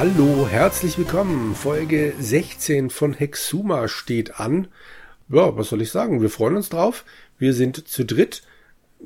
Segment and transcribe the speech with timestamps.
[0.00, 1.54] Hallo, herzlich willkommen.
[1.54, 4.68] Folge 16 von Hexuma steht an.
[5.28, 6.22] Ja, was soll ich sagen?
[6.22, 7.04] Wir freuen uns drauf.
[7.36, 8.42] Wir sind zu dritt.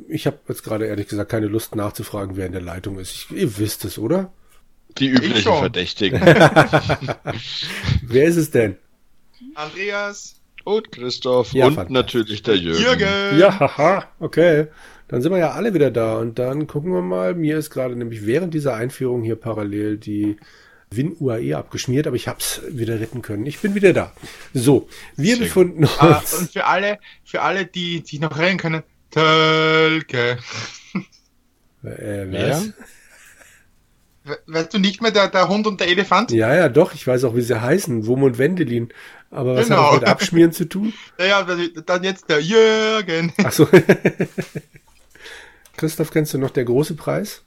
[0.06, 3.10] Ich habe jetzt gerade ehrlich gesagt keine Lust nachzufragen, wer in der Leitung ist.
[3.10, 4.32] Ich, ihr wisst es, oder?
[4.98, 6.20] Die üblichen Verdächtigen.
[8.02, 8.76] wer ist es denn?
[9.56, 10.36] Andreas.
[10.62, 11.54] Und Christoph.
[11.54, 12.80] Ja, und natürlich der Jürgen.
[12.80, 13.38] Jürgen.
[13.40, 14.68] Ja, haha, okay.
[15.08, 17.34] Dann sind wir ja alle wieder da und dann gucken wir mal.
[17.34, 20.36] Mir ist gerade nämlich während dieser Einführung hier parallel die
[20.96, 23.46] Win-UAE abgeschmiert, aber ich hab's wieder retten können.
[23.46, 24.12] Ich bin wieder da.
[24.52, 25.98] So, wir Sehr befinden uns.
[25.98, 30.38] Ah, und für alle, für alle, die sich noch erinnern können, Tölke.
[31.84, 32.70] Äh, was?
[34.46, 36.30] Weißt du nicht mehr der, der Hund und der Elefant?
[36.30, 36.94] Ja, ja, doch.
[36.94, 38.06] Ich weiß auch, wie sie heißen.
[38.06, 38.88] Wum und Wendelin.
[39.30, 39.82] Aber was genau.
[39.82, 40.94] hat das mit Abschmieren zu tun?
[41.18, 43.32] Ja, ja, dann jetzt der Jürgen.
[43.42, 43.68] Ach so.
[45.76, 47.42] Christoph, kennst du noch der große Preis?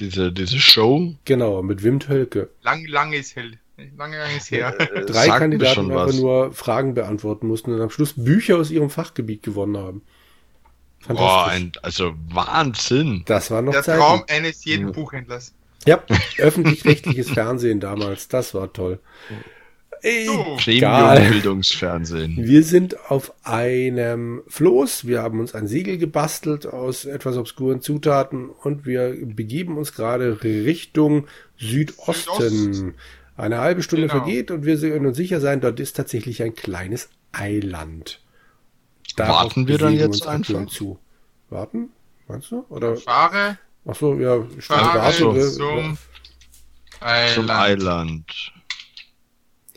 [0.00, 1.14] Diese, diese Show?
[1.24, 2.50] Genau, mit Wim Tölke.
[2.62, 3.58] Lang, lang ist hell.
[3.96, 4.74] Lange, lange ist her.
[4.78, 8.90] Äh, Drei Sagt Kandidaten einfach nur Fragen beantworten mussten und am Schluss Bücher aus ihrem
[8.90, 10.02] Fachgebiet gewonnen haben.
[11.06, 13.22] Boah, ein, also Wahnsinn.
[13.26, 14.00] Das war noch Der Zeiten.
[14.00, 14.92] Traum eines jeden ja.
[14.92, 15.54] Buchhändlers.
[15.86, 16.02] Ja,
[16.38, 18.98] öffentlich-rechtliches Fernsehen damals, das war toll.
[20.02, 22.36] Premium-Bildungsfernsehen.
[22.36, 25.06] Wir sind auf einem Floß.
[25.06, 30.42] Wir haben uns ein Segel gebastelt aus etwas obskuren Zutaten und wir begeben uns gerade
[30.42, 32.74] Richtung Südosten.
[32.74, 32.96] Südost.
[33.36, 34.24] Eine halbe Stunde genau.
[34.24, 38.20] vergeht und wir sind uns sicher sein, dort ist tatsächlich ein kleines Eiland.
[39.14, 40.98] Darauf Warten wir dann jetzt einfach zu.
[41.48, 41.90] Warten?
[42.26, 42.64] Meinst du?
[42.68, 42.96] Oder?
[42.96, 43.58] Fahre.
[43.86, 44.44] Ach so, ja.
[44.58, 45.98] Fahre warte, zum,
[47.00, 47.34] Eiland.
[47.34, 48.52] zum Eiland.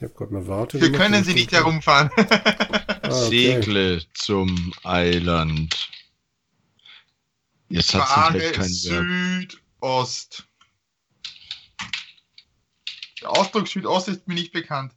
[0.02, 0.81] Ich habe gerade mal Warte.
[0.81, 2.09] Wir können sie nicht herumfahren.
[2.17, 3.30] ah, okay.
[3.30, 5.91] Segle zum Eiland.
[7.69, 10.47] Jetzt hat sie halt kein Südost.
[13.22, 14.91] Der Ausdruck Südost ist mir nicht bekannt.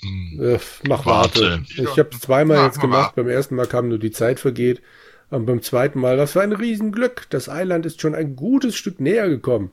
[0.00, 0.40] Hm.
[0.40, 0.58] Äh,
[0.88, 1.40] mach Warte.
[1.42, 1.64] warte.
[1.68, 3.16] Ich habe es zweimal mach, jetzt gemacht.
[3.16, 4.80] Beim ersten Mal kam nur die Zeit vergeht.
[5.28, 7.26] Und beim zweiten Mal, das war ein Riesenglück.
[7.28, 9.72] Das Eiland ist schon ein gutes Stück näher gekommen.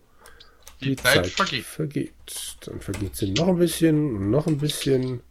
[0.82, 1.66] Die, die Zeit, Zeit vergeht.
[1.66, 2.14] vergeht.
[2.62, 5.22] Dann vergeht sie noch ein bisschen und noch ein bisschen.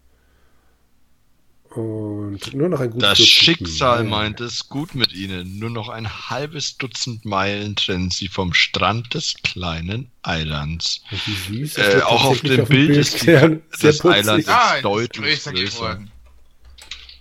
[1.71, 5.61] Und nur noch ein gutes Das Schicksal meint es gut mit ihnen.
[5.61, 11.03] Nur noch ein halbes Dutzend Meilen trennen sie vom Strand des kleinen Eilands.
[11.11, 15.53] Wie süß, äh, auch auf dem Bild, Bild ist die, das Eiland ja, deutlich größer.
[15.53, 16.11] Geworden.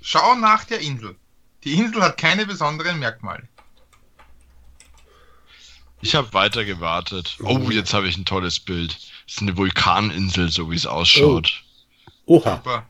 [0.01, 1.15] Schau nach der Insel.
[1.63, 3.47] Die Insel hat keine besonderen Merkmale.
[6.01, 7.37] Ich habe weiter gewartet.
[7.43, 8.93] Oh, oh, jetzt habe ich ein tolles Bild.
[8.93, 11.63] Das ist eine Vulkaninsel, so wie es ausschaut.
[12.25, 12.37] Oh.
[12.37, 12.55] Oha.
[12.57, 12.85] Super.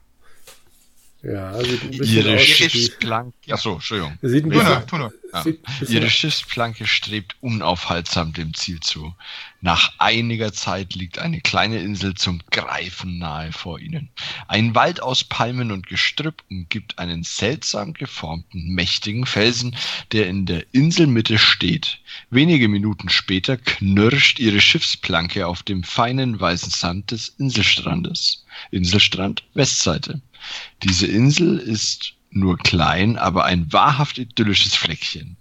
[1.22, 3.53] Ja, sieht ein bisschen Ihre aus Schiffsplanke.
[3.53, 4.18] Achso, Entschuldigung.
[4.22, 5.44] Sieht ein bisschen, tu nur, ja.
[5.90, 9.13] Ihre Schiffsplanke strebt unaufhaltsam dem Ziel zu.
[9.59, 14.08] Nach einiger Zeit liegt eine kleine Insel zum Greifen nahe vor ihnen.
[14.47, 19.75] Ein Wald aus Palmen und Gestrüpp umgibt einen seltsam geformten, mächtigen Felsen,
[20.13, 22.00] der in der Inselmitte steht.
[22.29, 28.46] Wenige Minuten später knirscht ihre Schiffsplanke auf dem feinen weißen Sand des Inselstrandes.
[28.72, 30.22] Inselstrand Westseite.
[30.84, 35.38] Diese Insel ist nur klein, aber ein wahrhaft idyllisches Fleckchen.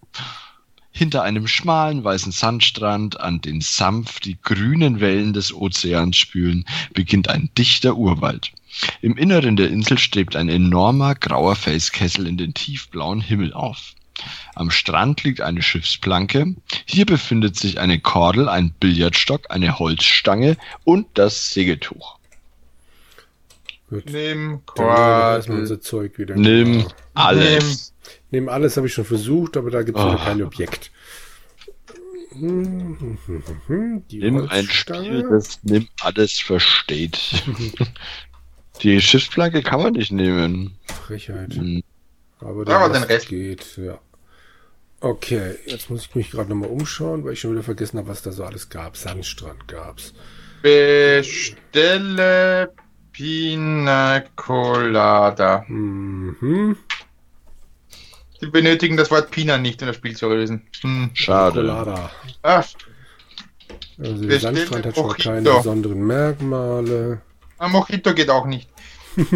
[0.90, 7.28] Hinter einem schmalen weißen Sandstrand, an den sanft die grünen Wellen des Ozeans spülen, beginnt
[7.28, 8.50] ein dichter Urwald.
[9.00, 13.94] Im Inneren der Insel strebt ein enormer grauer Felskessel in den tiefblauen Himmel auf.
[14.56, 16.56] Am Strand liegt eine Schiffsplanke.
[16.84, 22.17] Hier befindet sich eine Kordel, ein Billardstock, eine Holzstange und das Segeltuch.
[23.90, 24.04] Gut.
[24.10, 25.60] Nimm Quadel.
[25.60, 26.36] unser Zeug wieder.
[26.36, 26.88] Nimm genau.
[27.14, 27.94] alles.
[28.30, 30.08] Nimm alles habe ich schon versucht, aber da gibt es oh.
[30.08, 30.90] wieder kein Objekt.
[32.34, 37.18] Die nimm ein Spiel, das nimm alles versteht.
[38.82, 40.76] Die Schiffsplanke kann man nicht nehmen.
[40.86, 41.54] Frechheit.
[41.54, 41.82] Hm.
[42.38, 43.98] Aber der aber Rest, Rest geht, ja.
[45.00, 48.22] Okay, jetzt muss ich mich gerade nochmal umschauen, weil ich schon wieder vergessen habe, was
[48.22, 48.96] da so alles gab.
[48.96, 50.12] Sandstrand gab's.
[50.62, 51.68] Bestelle
[53.12, 55.64] Pina Colada.
[55.68, 56.76] Mhm.
[58.40, 60.66] Sie benötigen das Wort Pina nicht, um das Spiel zu lösen.
[60.82, 61.10] Hm.
[61.14, 61.60] Schade.
[61.60, 62.10] Colada.
[62.42, 62.66] Ach.
[63.98, 67.20] Also der Sandstrand hat schon keine besonderen Merkmale.
[67.58, 68.68] Ah, Mojito geht auch nicht.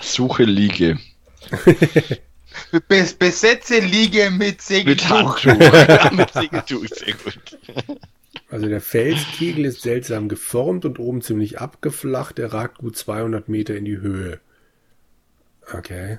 [0.00, 0.98] Suche Liege.
[2.88, 5.44] Bes besetze Liege mit Segeltuch.
[5.44, 6.10] Mit Handtuch.
[6.12, 7.58] mit Segeltuch, sehr gut.
[8.52, 12.38] Also der Felskegel ist seltsam geformt und oben ziemlich abgeflacht.
[12.38, 14.40] Er ragt gut 200 Meter in die Höhe.
[15.72, 16.18] Okay.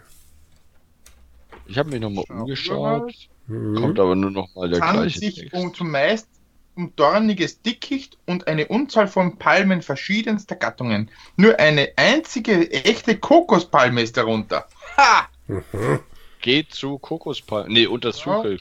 [1.67, 3.13] Ich habe mich nochmal umgeschaut.
[3.45, 3.75] Mhm.
[3.75, 5.53] Kommt aber nur noch mal der Kann gleiche sich Text.
[5.53, 6.27] um zumeist
[6.73, 11.11] und dorniges Dickicht und eine Unzahl von Palmen verschiedenster Gattungen.
[11.37, 14.67] Nur eine einzige echte Kokospalme ist darunter.
[14.97, 15.27] Ha!
[15.47, 15.99] Mhm.
[16.41, 17.71] Geht zu Kokospalme.
[17.71, 18.57] Nee, untersuche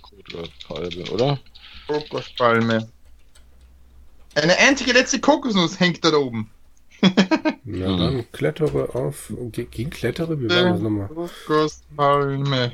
[0.69, 1.39] Palme, oder?
[1.87, 2.87] Kokospalme.
[4.35, 6.51] Eine einzige letzte Kokosnuss hängt da oben.
[7.65, 9.33] Na dann klettere auf.
[9.51, 10.41] Gegen klettere?
[10.41, 11.09] Wie war das nochmal?
[11.09, 12.73] Kokospalme.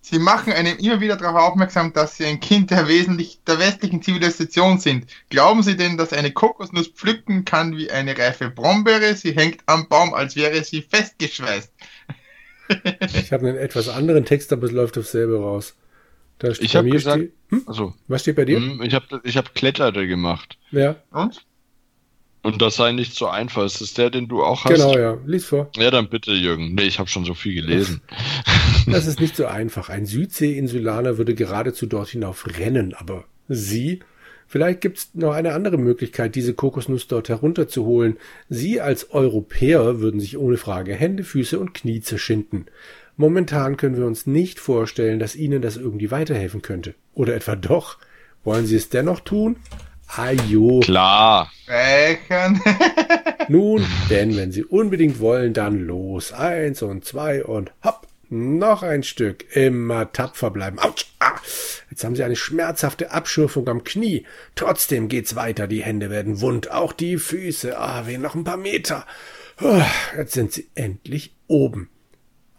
[0.00, 4.02] Sie machen einem immer wieder darauf aufmerksam, dass Sie ein Kind der, wesentlich, der westlichen
[4.02, 5.06] Zivilisation sind.
[5.30, 9.14] Glauben Sie denn, dass eine Kokosnuss pflücken kann wie eine reife Brombeere?
[9.14, 11.72] Sie hängt am Baum, als wäre sie festgeschweißt.
[13.14, 15.74] ich habe einen etwas anderen Text, aber es läuft auf selber raus.
[16.42, 17.62] Da steht ich habe gesagt, steht, hm?
[17.66, 18.56] also, was steht bei dir?
[18.56, 20.58] Hm, ich habe ich hab Klettere gemacht.
[20.72, 20.96] Ja.
[21.12, 21.46] Und?
[22.42, 23.64] Und das sei nicht so einfach.
[23.64, 24.72] Ist das der, den du auch hast?
[24.72, 25.16] Genau, ja.
[25.24, 25.70] Lies vor.
[25.76, 26.74] Ja, dann bitte, Jürgen.
[26.74, 28.02] Nee, ich habe schon so viel gelesen.
[28.86, 29.90] Das ist nicht so einfach.
[29.90, 34.00] Ein Südsee-Insulaner würde geradezu dort hinauf rennen, aber Sie?
[34.48, 38.16] Vielleicht gibt's noch eine andere Möglichkeit, diese Kokosnuss dort herunterzuholen.
[38.48, 42.66] Sie als Europäer würden sich ohne Frage Hände, Füße und Knie zerschinden.
[43.22, 46.96] Momentan können wir uns nicht vorstellen, dass Ihnen das irgendwie weiterhelfen könnte.
[47.14, 47.98] Oder etwa doch?
[48.42, 49.58] Wollen Sie es dennoch tun?
[50.08, 50.80] Ajo.
[50.80, 51.48] Klar.
[53.48, 56.32] Nun, denn wenn Sie unbedingt wollen, dann los.
[56.32, 58.08] Eins und zwei und hopp.
[58.28, 59.54] Noch ein Stück.
[59.54, 60.80] Immer tapfer bleiben.
[60.80, 61.06] Autsch.
[61.20, 61.38] Ah.
[61.90, 64.26] Jetzt haben Sie eine schmerzhafte Abschürfung am Knie.
[64.56, 65.68] Trotzdem geht's weiter.
[65.68, 66.72] Die Hände werden wund.
[66.72, 67.78] Auch die Füße.
[67.78, 69.06] Ah, wir noch ein paar Meter.
[69.60, 69.80] Oh,
[70.16, 71.88] jetzt sind Sie endlich oben.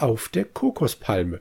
[0.03, 1.39] Auf der Kokospalme.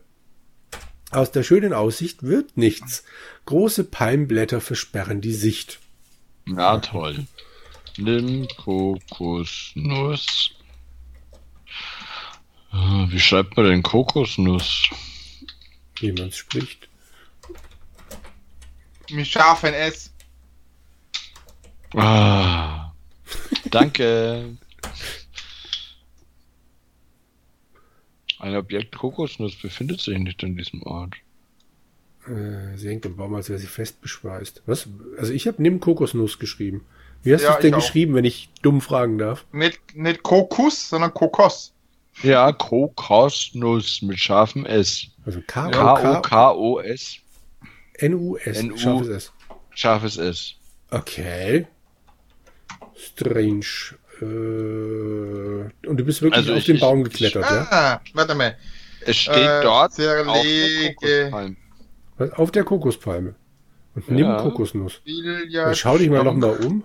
[1.10, 3.02] Aus der schönen Aussicht wird nichts.
[3.44, 5.80] Große Palmblätter versperren die Sicht.
[6.46, 7.26] Ja, toll.
[7.96, 10.52] Nimm Kokosnuss.
[12.70, 14.88] Ah, wie schreibt man denn Kokosnuss?
[15.96, 16.88] Wie man es spricht.
[19.10, 20.12] Mit scharfen S.
[21.96, 22.92] Ah.
[23.72, 24.56] Danke.
[28.42, 31.14] Ein Objekt Kokosnuss befindet sich nicht in diesem Ort.
[32.26, 34.64] Äh, sie hängt im Baum, als wäre sie fest beschweißt.
[34.66, 34.88] Was?
[35.16, 36.84] Also ich habe nimm Kokosnuss geschrieben.
[37.22, 39.44] Wie hast ja, du es denn geschrieben, wenn ich dumm fragen darf?
[39.52, 41.72] Nicht, nicht Kokos, sondern Kokos.
[42.24, 45.06] Ja, Kokosnuss mit scharfem S.
[45.24, 47.18] Also K-O-K-O-S.
[47.94, 48.80] N-U-S.
[48.80, 49.32] Scharfes S.
[49.70, 50.54] Scharfes S.
[50.90, 51.68] Okay.
[52.96, 53.94] Strange.
[54.20, 57.66] Äh, und du bist wirklich also auf ich, den Baum geklettert, ich, ja?
[57.70, 58.56] Ah, warte mal.
[59.04, 62.32] Es steht äh, dort auf der was?
[62.32, 63.34] Auf der Kokospalme.
[63.94, 64.14] Und ja.
[64.14, 65.02] nimm Kokosnuss.
[65.04, 66.84] Ja schau dich mal noch mal um.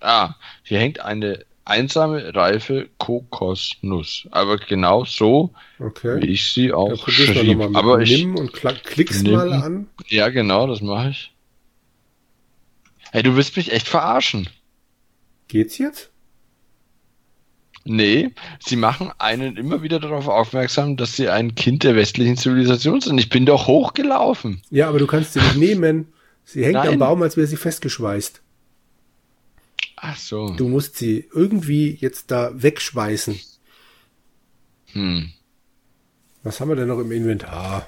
[0.00, 4.26] Ah, hier hängt eine einsame, reife Kokosnuss.
[4.30, 6.20] Aber genau so, okay.
[6.20, 7.60] wie ich sie auch schrieb.
[7.74, 9.86] Aber ich nimm und klick's nimm, mal an.
[10.08, 11.32] Ja, genau, das mache ich.
[13.12, 14.48] Hey, du willst mich echt verarschen.
[15.48, 16.10] Geht's jetzt?
[17.84, 23.00] Nee, sie machen einen immer wieder darauf aufmerksam, dass sie ein Kind der westlichen Zivilisation
[23.00, 23.18] sind.
[23.18, 24.60] Ich bin doch hochgelaufen.
[24.68, 26.08] Ja, aber du kannst sie nicht nehmen.
[26.44, 26.88] Sie hängt Nein.
[26.88, 28.42] am Baum, als wäre sie festgeschweißt.
[30.00, 30.50] Ach so.
[30.50, 33.38] Du musst sie irgendwie jetzt da wegschweißen.
[34.92, 35.32] Hm.
[36.42, 37.86] Was haben wir denn noch im Inventar?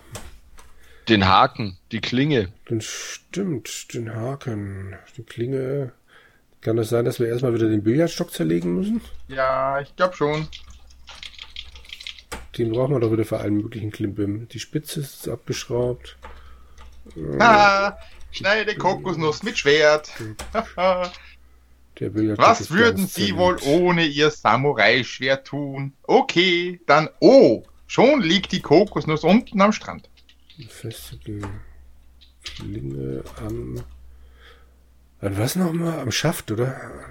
[1.08, 2.52] Den Haken, die Klinge.
[2.66, 5.92] Dann stimmt, den Haken, die Klinge.
[6.60, 9.00] Kann es das sein, dass wir erstmal wieder den Billardstock zerlegen müssen?
[9.28, 10.46] Ja, ich glaube schon.
[12.58, 14.48] Den brauchen wir doch wieder für allen möglichen Klimbim.
[14.48, 16.18] Die Spitze ist abgeschraubt.
[17.38, 17.96] Ah,
[18.30, 20.10] schneide Kokosnuss mit Schwert.
[22.00, 25.92] Was würden Sie wohl ohne Ihr Samurai-Schwert tun?
[26.02, 30.08] Okay, dann oh, schon liegt die Kokosnuss unten am Strand.
[30.68, 31.18] Feste
[32.42, 33.84] Klinge am
[35.20, 35.98] an was nochmal?
[36.00, 37.10] Am Schaft, oder?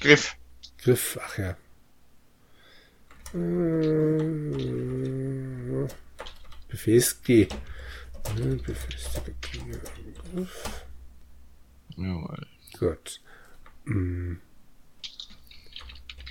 [0.00, 0.36] Griff.
[0.78, 1.56] Griff, ach ja.
[6.68, 7.46] Befähigt G.
[8.64, 10.84] Befestige Klinge am Griff.
[11.96, 12.46] Jawohl.
[12.78, 13.20] Gut.
[13.88, 14.40] Und,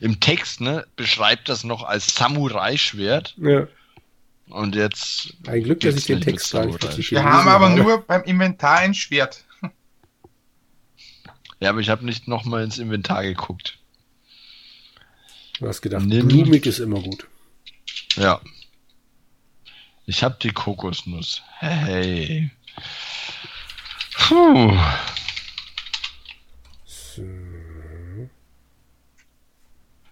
[0.00, 3.66] Im Text, ne, beschreibt das noch als Samurai-Schwert Ja.
[4.48, 5.34] und jetzt.
[5.46, 7.80] Ein Glück, dass ich den Text richtig Wir haben aber habe.
[7.82, 9.44] nur beim Inventar ein Schwert.
[11.60, 13.78] Ja, aber ich habe nicht nochmal ins Inventar geguckt.
[15.58, 17.26] Du hast gedacht, Nimm- blumig ist immer gut.
[18.14, 18.40] Ja.
[20.08, 21.42] Ich habe die Kokosnuss.
[21.58, 22.50] Hey.
[24.16, 24.74] Puh.
[26.86, 27.22] So.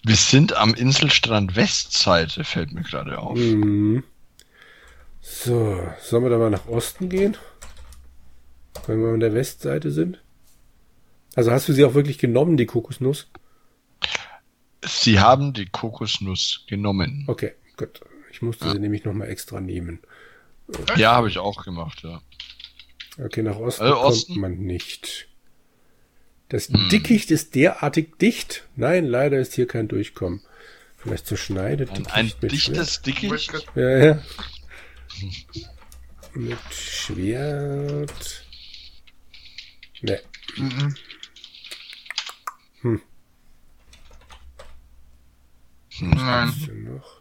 [0.02, 3.38] Wir sind am Inselstrand Westseite, fällt mir gerade auf.
[3.38, 4.04] Mhm.
[5.22, 7.34] So, sollen wir da mal nach Osten gehen?
[8.86, 10.20] Wenn wir an der Westseite sind?
[11.34, 13.30] Also hast du sie auch wirklich genommen, die Kokosnuss?
[14.84, 17.24] Sie haben die Kokosnuss genommen.
[17.28, 18.02] Okay, gut.
[18.30, 20.00] Ich musste sie nämlich nochmal extra nehmen.
[20.96, 22.20] Ja, habe ich auch gemacht, ja.
[23.18, 24.40] Okay, nach Osten kommt Osten?
[24.40, 25.28] man nicht.
[26.48, 26.88] Das Hm.
[26.90, 28.64] Dickicht ist derartig dicht.
[28.76, 30.42] Nein, leider ist hier kein Durchkommen.
[30.96, 33.44] Vielleicht zerschneidet Ein, ein mit dichtes Dickicht.
[33.44, 33.66] Schwert.
[33.74, 34.22] Ja, ja.
[36.34, 38.44] Mit Schwert.
[40.02, 40.20] Ne,
[40.56, 40.94] Mhm.
[46.00, 46.48] Nein.
[46.48, 47.15] was denn noch?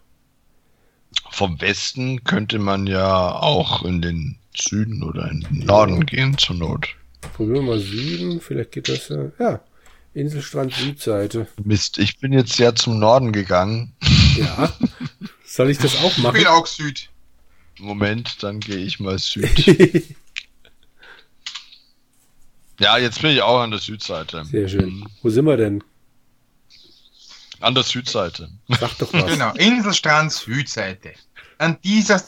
[1.35, 6.55] Vom Westen könnte man ja auch in den Süden oder in den Norden gehen, zur
[6.55, 6.87] Not.
[7.33, 9.33] Probieren wir mal Süden, vielleicht geht das ja.
[9.37, 9.59] Ja,
[10.13, 11.49] Inselstrand Südseite.
[11.61, 13.91] Mist, ich bin jetzt ja zum Norden gegangen.
[14.37, 14.71] Ja.
[15.45, 16.37] Soll ich das auch Ich machen?
[16.37, 17.09] bin auch Süd.
[17.79, 19.49] Moment, dann gehe ich mal Süd.
[22.79, 24.45] ja, jetzt bin ich auch an der Südseite.
[24.45, 24.99] Sehr schön.
[24.99, 25.07] Mhm.
[25.21, 25.83] Wo sind wir denn?
[27.65, 28.51] An der Südseite.
[28.67, 29.25] Sag doch was.
[29.25, 31.13] Genau, Inselstrand Südseite.
[31.57, 32.21] An dieser,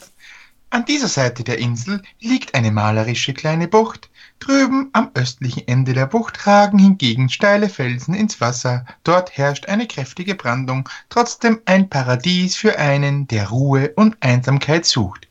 [0.72, 4.10] an dieser Seite der Insel liegt eine malerische kleine Bucht.
[4.40, 8.88] Drüben am östlichen Ende der Bucht ragen hingegen steile Felsen ins Wasser.
[9.04, 15.28] Dort herrscht eine kräftige Brandung, trotzdem ein Paradies für einen, der Ruhe und Einsamkeit sucht.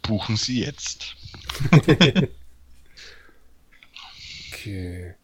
[0.00, 1.16] Buchen Sie jetzt.
[4.50, 5.14] Okay.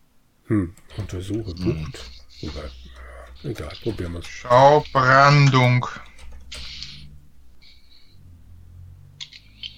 [0.46, 2.10] Hm, untersuche Bucht.
[2.40, 2.70] Egal.
[3.44, 4.26] Egal, probieren wir es.
[4.26, 5.86] Schau, Brandung.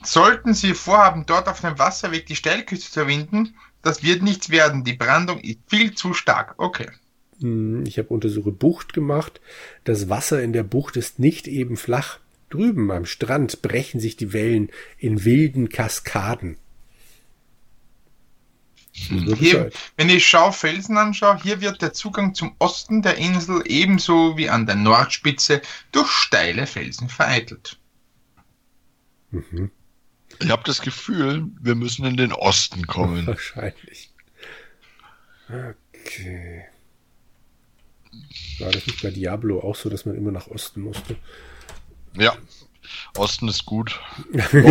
[0.05, 4.85] Sollten Sie vorhaben, dort auf dem Wasserweg die Steilküste zu überwinden, das wird nichts werden.
[4.85, 6.55] Die Brandung ist viel zu stark.
[6.59, 6.89] Okay.
[7.41, 9.41] Hm, Ich habe untersuche Bucht gemacht.
[9.85, 12.21] Das Wasser in der Bucht ist nicht eben flach.
[12.51, 16.57] Drüben am Strand brechen sich die Wellen in wilden Kaskaden.
[19.11, 23.63] Wir Hier, wenn ich schau Felsen anschaue, hier wird der Zugang zum Osten der Insel
[23.67, 27.79] ebenso wie an der Nordspitze durch steile Felsen vereitelt.
[29.31, 29.71] Mhm.
[30.41, 33.27] Ich habe das Gefühl, wir müssen in den Osten kommen.
[33.27, 34.13] Wahrscheinlich.
[35.49, 36.65] Okay.
[38.59, 41.17] War das nicht bei Diablo auch so, dass man immer nach Osten musste?
[42.15, 42.37] Ja,
[43.17, 44.01] Osten ist gut.
[44.53, 44.69] Oh,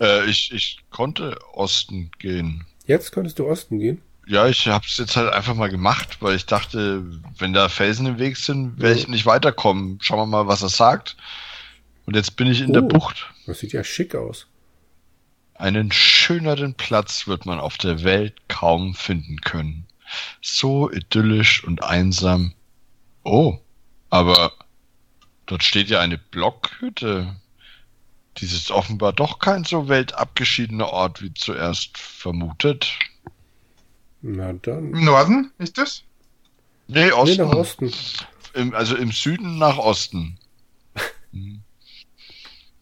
[0.00, 2.64] äh, ich, ich konnte Osten gehen.
[2.86, 4.02] Jetzt konntest du Osten gehen?
[4.28, 7.04] Ja, ich habe es jetzt halt einfach mal gemacht, weil ich dachte,
[7.38, 9.98] wenn da Felsen im Weg sind, werde ich nicht weiterkommen.
[10.02, 11.16] Schauen wir mal, was er sagt.
[12.06, 12.88] Und jetzt bin ich in der Oh.
[12.88, 13.32] Bucht.
[13.46, 14.46] Das sieht ja schick aus.
[15.54, 19.86] Einen schöneren Platz wird man auf der Welt kaum finden können.
[20.42, 22.52] So idyllisch und einsam.
[23.24, 23.58] Oh,
[24.10, 24.52] aber
[25.46, 27.36] dort steht ja eine Blockhütte.
[28.38, 32.92] Dies ist offenbar doch kein so weltabgeschiedener Ort wie zuerst vermutet.
[34.20, 34.92] Na dann.
[34.92, 36.02] Im Norden ist das?
[36.88, 37.48] Nee, Nee, Osten.
[37.48, 37.92] nach Osten.
[38.54, 40.38] Im, also im Süden nach Osten.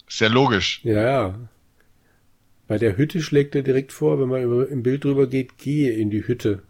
[0.09, 0.81] Sehr logisch.
[0.85, 1.35] Ja, ja.
[2.67, 5.93] Bei der Hütte schlägt er direkt vor, wenn man über, im Bild drüber geht, gehe
[5.93, 6.63] in die Hütte.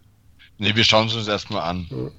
[0.58, 1.86] Nee, wir schauen es uns erstmal an.
[1.90, 2.10] Ja.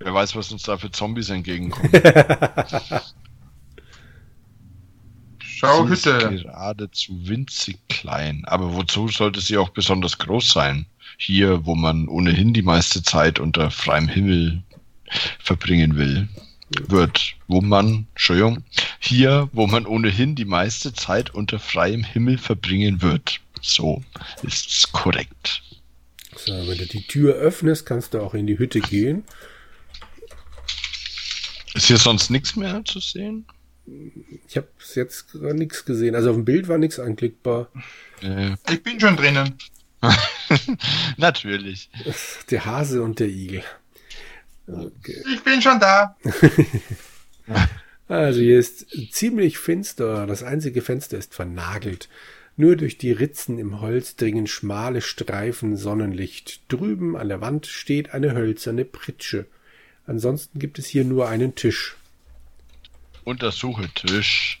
[0.00, 1.90] Wer weiß, was uns da für Zombies entgegenkommen.
[5.64, 6.42] Schau, sie ist Hütte.
[6.42, 8.42] geradezu winzig klein.
[8.46, 10.86] Aber wozu sollte sie auch besonders groß sein?
[11.18, 14.64] Hier, wo man ohnehin die meiste Zeit unter freiem Himmel
[15.38, 16.28] verbringen will.
[16.88, 18.64] wird, wo man, Entschuldigung,
[18.98, 23.40] hier, wo man ohnehin die meiste Zeit unter freiem Himmel verbringen wird.
[23.60, 24.02] So
[24.42, 25.62] ist's korrekt.
[26.34, 29.24] So, wenn du die Tür öffnest, kannst du auch in die Hütte gehen.
[31.74, 33.46] Ist hier sonst nichts mehr zu sehen?
[34.48, 36.14] Ich habe jetzt gar nichts gesehen.
[36.14, 37.68] Also auf dem Bild war nichts anklickbar.
[38.22, 39.54] Äh, Ich bin schon drinnen.
[41.16, 41.90] natürlich.
[42.50, 43.62] Der Hase und der Igel.
[44.66, 45.22] Okay.
[45.34, 46.16] Ich bin schon da.
[48.08, 50.26] Also hier ist ziemlich finster.
[50.26, 52.10] Das einzige Fenster ist vernagelt.
[52.56, 56.60] Nur durch die Ritzen im Holz dringen schmale Streifen Sonnenlicht.
[56.68, 59.46] Drüben an der Wand steht eine hölzerne Pritsche.
[60.06, 61.96] Ansonsten gibt es hier nur einen Tisch.
[63.24, 64.60] Untersuche Tisch.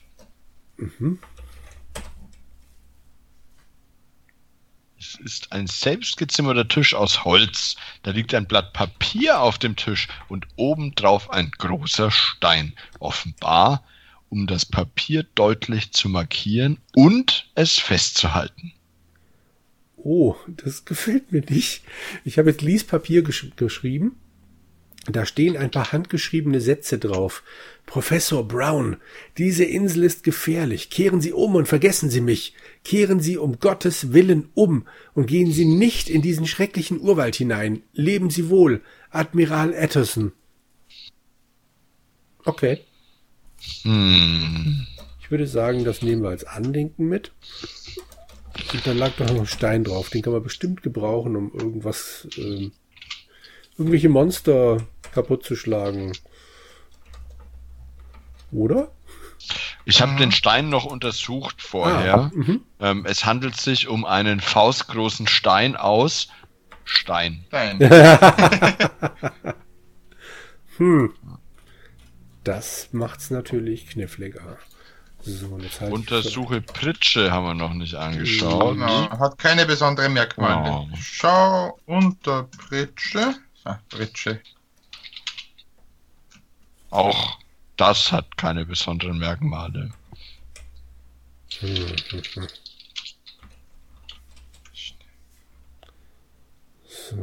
[4.98, 7.76] Es ist ein selbstgezimmerter Tisch aus Holz.
[8.02, 12.74] Da liegt ein Blatt Papier auf dem Tisch und obendrauf ein großer Stein.
[13.00, 13.84] Offenbar,
[14.28, 18.72] um das Papier deutlich zu markieren und es festzuhalten.
[19.96, 21.82] Oh, das gefällt mir nicht.
[22.24, 24.16] Ich habe jetzt Liespapier gesch geschrieben.
[25.06, 27.42] Da stehen ein paar handgeschriebene Sätze drauf.
[27.86, 28.98] Professor Brown,
[29.36, 30.90] diese Insel ist gefährlich.
[30.90, 32.54] Kehren Sie um und vergessen Sie mich.
[32.84, 37.82] Kehren Sie um Gottes Willen um und gehen Sie nicht in diesen schrecklichen Urwald hinein.
[37.92, 38.80] Leben Sie wohl,
[39.10, 40.32] Admiral Atterson.
[42.44, 42.80] Okay.
[43.82, 44.86] Hm.
[45.20, 47.32] Ich würde sagen, das nehmen wir als Andenken mit.
[48.72, 50.10] Und dann lag doch noch ein Stein drauf.
[50.10, 52.72] Den kann man bestimmt gebrauchen, um irgendwas, ähm,
[53.78, 54.78] irgendwelche Monster
[55.12, 56.12] kaputt zu schlagen.
[58.50, 58.90] Oder?
[59.84, 62.14] Ich habe den Stein noch untersucht vorher.
[62.14, 62.60] Ah, mhm.
[62.80, 66.28] Ähm, es handelt sich um einen faustgroßen Stein aus
[66.84, 67.44] Stein.
[67.50, 67.78] Nein.
[70.78, 71.12] Hm.
[72.44, 74.58] Das macht's natürlich kniffliger.
[75.20, 78.74] So, halt Untersuche Pritsche haben wir noch nicht angeschaut.
[78.74, 80.70] Genau, hat keine besonderen Merkmale.
[80.70, 80.96] Oh.
[81.00, 83.34] Schau unter Pritsche.
[83.64, 84.40] Ah, Pritsche.
[86.90, 87.38] Auch
[87.76, 89.92] das hat keine besonderen Merkmale.
[96.84, 97.16] So,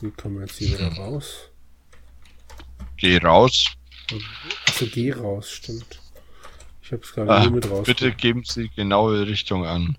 [0.00, 1.48] wie kommen wir jetzt hier wieder raus?
[2.96, 3.66] Geh raus.
[4.68, 6.00] Achso, geh raus, stimmt.
[6.82, 7.86] Ich hab's gerade Ah, nur mit raus.
[7.86, 9.96] bitte geben Sie genaue Richtung an.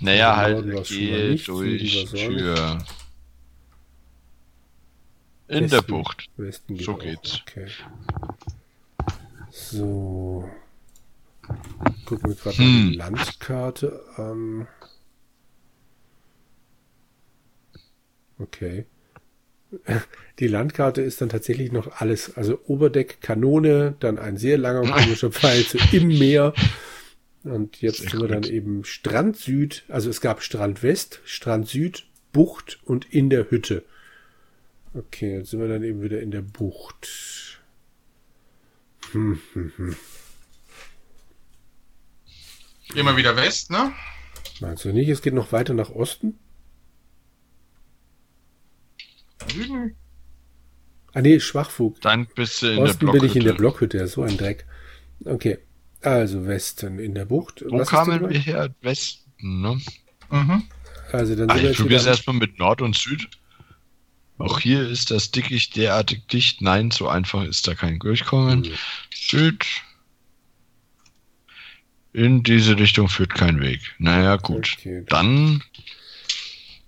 [0.00, 2.04] Naja, Ja, halt, geh durch.
[2.10, 2.78] Tür.
[5.48, 5.86] In der Westen.
[5.92, 6.28] Bucht.
[6.36, 6.98] Westen geht So auch.
[6.98, 7.40] geht's.
[7.48, 7.66] Okay.
[9.50, 10.48] So.
[12.04, 12.88] Gucken wir gerade Hm.
[12.90, 14.68] die Landkarte an.
[18.38, 18.86] Okay.
[20.38, 25.30] Die Landkarte ist dann tatsächlich noch alles, also Oberdeck, Kanone, dann ein sehr langer komischer
[25.32, 26.54] Pfeil zu im Meer.
[27.44, 28.50] Und jetzt Sehr sind wir dann gut.
[28.50, 33.84] eben Strand Süd, also es gab Strand West, Strand Süd, Bucht und in der Hütte.
[34.94, 37.60] Okay, jetzt sind wir dann eben wieder in der Bucht.
[39.12, 39.96] Hm, hm, hm.
[42.94, 43.92] Gehen wir wieder West, ne?
[44.60, 46.38] Meinst du nicht, es geht noch weiter nach Osten?
[49.50, 49.96] Süden.
[51.12, 52.00] Ah nee, Schwachfug.
[52.00, 54.06] Dann bist du in Osten der bin ich in der Blockhütte.
[54.08, 54.66] So ein Dreck.
[55.24, 55.58] Okay,
[56.02, 57.64] also Westen in der Bucht.
[57.66, 58.74] Wo Was kamen wir her?
[58.82, 59.80] Westen, ne?
[60.30, 60.64] Mhm.
[61.12, 63.28] Also dann sind wir ich jetzt probiere es erstmal mit Nord und Süd.
[64.38, 66.62] Auch hier ist das Dickicht derartig dicht.
[66.62, 68.60] Nein, so einfach ist da kein Durchkommen.
[68.60, 68.74] Mhm.
[69.12, 69.66] Süd.
[72.12, 73.80] In diese Richtung führt kein Weg.
[73.98, 74.76] Naja, gut.
[74.78, 75.62] Okay, Dann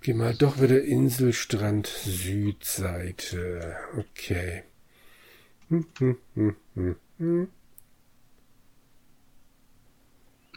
[0.02, 3.76] Geh mal doch wieder Inselstrand Südseite.
[3.98, 4.64] Okay.
[5.68, 7.48] Hm, hm, hm, hm, hm.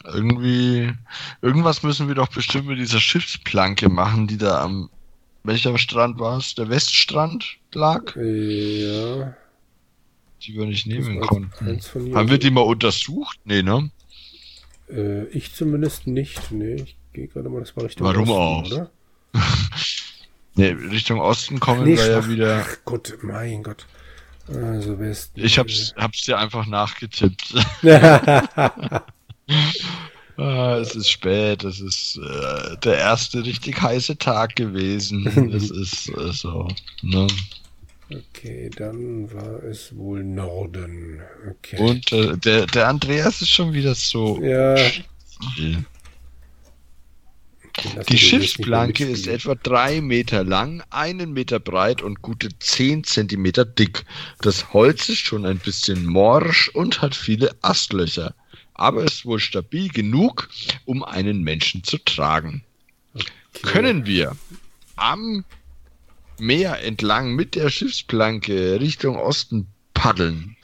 [0.04, 0.92] irgendwie.
[1.42, 4.90] Irgendwas müssen wir doch bestimmt mit dieser Schiffsplanke machen, die da am.
[5.44, 6.54] Welcher Strand war es?
[6.54, 8.16] Der Weststrand lag?
[8.16, 9.34] Ja.
[10.42, 11.80] Die wir nicht nehmen konnten.
[12.14, 13.38] Haben wir die mal untersucht?
[13.44, 13.90] Nee, ne?
[14.90, 16.50] Äh, ich zumindest nicht.
[16.50, 18.66] Nee, ich gehe gerade mal das war Richtung Warum Osten, auch?
[18.72, 18.90] oder?
[20.56, 22.64] Nee, Richtung Osten kommen Nee, wir ja wieder.
[22.64, 23.86] Ach Gott, mein Gott.
[24.46, 25.40] Also Westen.
[25.44, 27.54] Ich hab's, hab's dir einfach nachgetippt.
[30.36, 35.26] Ah, es ist spät, es ist äh, der erste richtig heiße Tag gewesen.
[35.54, 36.68] es ist äh, so.
[37.02, 37.26] Ne?
[38.10, 41.20] okay, dann war es wohl Norden.
[41.48, 41.78] Okay.
[41.78, 44.42] Und äh, der, der Andreas ist schon wieder so.
[44.42, 45.84] Ja, still.
[48.08, 54.04] Die Schiffsplanke ist etwa drei Meter lang, einen Meter breit und gute zehn Zentimeter dick.
[54.40, 58.34] Das Holz ist schon ein bisschen morsch und hat viele Astlöcher,
[58.74, 60.48] aber ist wohl stabil genug,
[60.84, 62.64] um einen Menschen zu tragen.
[63.14, 63.26] Okay.
[63.62, 64.36] Können wir
[64.96, 65.44] am
[66.38, 70.56] Meer entlang mit der Schiffsplanke Richtung Osten paddeln?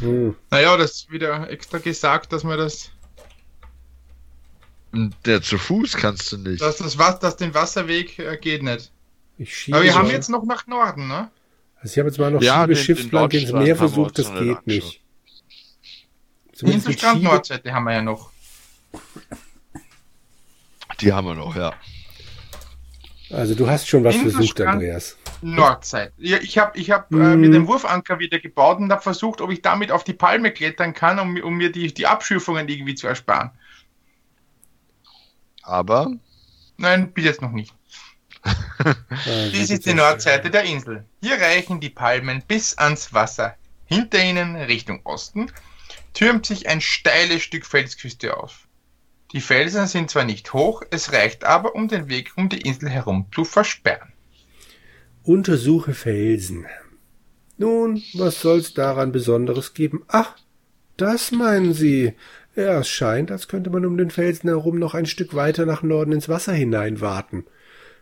[0.00, 0.34] Hm.
[0.50, 2.90] Naja, das ist wieder extra gesagt, dass man das,
[5.26, 6.62] Der zu Fuß kannst du nicht.
[6.62, 8.90] dass das was, dass den Wasserweg äh, geht nicht.
[9.36, 11.30] Ich schiebe Aber wir haben jetzt noch nach Norden, ne?
[11.76, 15.01] Also ich habe jetzt mal noch Ja, Schiffsplanke ins Meer versucht, das geht nicht.
[16.62, 18.30] Zumindest Inselstrand Nordseite haben wir ja noch.
[21.00, 21.72] Die haben wir noch, ja.
[23.30, 25.16] Also du hast schon was versucht, Andreas.
[25.40, 26.12] Nordseite.
[26.18, 27.40] Ja, ich habe ich hab, äh, Mhm.
[27.40, 30.92] mir den Wurfanker wieder gebaut und habe versucht, ob ich damit auf die Palme klettern
[30.94, 33.50] kann, um, mir- um mir die, die Abschürfungen irgendwie zu ersparen.
[35.62, 36.12] Aber
[36.76, 37.74] Nein, bis jetzt noch nicht.
[39.52, 41.04] Dies ist die Nordseite der Insel.
[41.22, 43.56] Hier reichen die Palmen bis ans Wasser.
[43.86, 45.50] Hinter ihnen, Richtung Osten,
[46.14, 48.68] türmt sich ein steiles Stück Felsküste auf.
[49.32, 52.90] Die Felsen sind zwar nicht hoch, es reicht aber, um den Weg um die Insel
[52.90, 54.12] herum zu versperren.
[55.22, 56.66] Untersuche Felsen.
[57.56, 60.04] Nun, was soll's daran Besonderes geben?
[60.08, 60.36] Ach,
[60.96, 62.14] das meinen Sie.
[62.54, 65.82] Ja, es scheint, als könnte man um den Felsen herum noch ein Stück weiter nach
[65.82, 67.46] Norden ins Wasser hinein warten.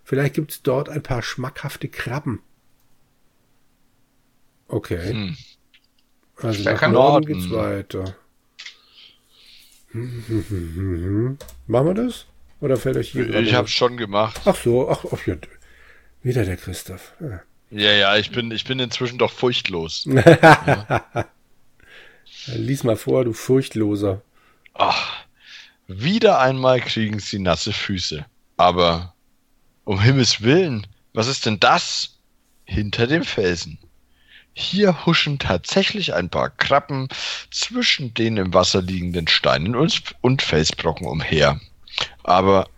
[0.02, 2.40] Vielleicht gibt's dort ein paar schmackhafte Krabben.
[4.66, 5.36] Okay, hm,
[6.42, 7.28] also nach kann Norden Norden.
[7.40, 8.14] geht's weiter.
[11.66, 12.26] Machen wir das?
[12.60, 14.40] Oder fällt euch hier ich habe schon gemacht.
[14.44, 15.34] Ach so, ach, ach ja.
[16.22, 17.12] Wieder der Christoph.
[17.20, 17.40] Ja.
[17.70, 20.04] Ja, ja, ich bin, ich bin inzwischen doch furchtlos.
[22.46, 24.22] Lies mal vor, du Furchtloser.
[24.74, 25.24] Ach,
[25.86, 28.26] wieder einmal kriegen sie nasse Füße.
[28.56, 29.14] Aber
[29.84, 32.16] um Himmels Willen, was ist denn das?
[32.64, 33.78] Hinter dem Felsen.
[34.52, 37.08] Hier huschen tatsächlich ein paar Krabben
[37.50, 41.60] zwischen den im Wasser liegenden Steinen und, Felsbrocken umher.
[42.24, 42.68] Aber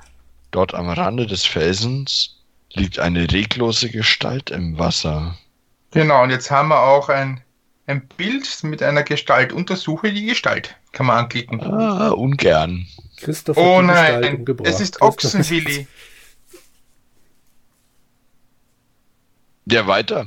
[0.51, 2.37] dort am Rande des Felsens
[2.75, 5.37] liegt eine reglose Gestalt im Wasser.
[5.91, 7.43] Genau, und jetzt haben wir auch ein,
[7.87, 9.53] ein Bild mit einer Gestalt.
[9.53, 10.77] Untersuche die Gestalt.
[10.93, 11.61] Kann man anklicken.
[11.63, 12.87] Ah, ungern.
[13.17, 15.87] Christoph Oh hat die Gestalt nein, es ist Christoph- Ochsenwilli.
[19.67, 20.27] Ja, weiter.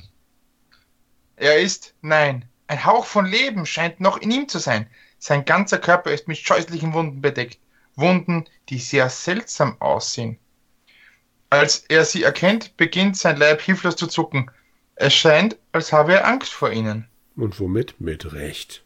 [1.38, 4.88] Er ist, nein, ein Hauch von Leben scheint noch in ihm zu sein.
[5.20, 7.60] Sein ganzer Körper ist mit scheußlichen Wunden bedeckt.
[7.96, 10.38] Wunden, die sehr seltsam aussehen.
[11.50, 14.50] Als er sie erkennt, beginnt sein Leib hilflos zu zucken.
[14.96, 17.08] Es scheint, als habe er Angst vor ihnen.
[17.36, 18.00] Und womit?
[18.00, 18.84] Mit Recht.